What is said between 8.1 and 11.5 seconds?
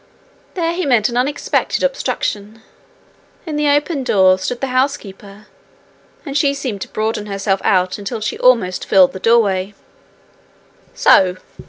she almost filled the doorway. 'So!'